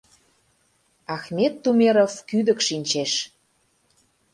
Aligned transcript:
Ахмет 1.15 1.53
Тумеров 1.63 2.13
кӱдык 2.29 2.59
шинчеш. 2.67 3.11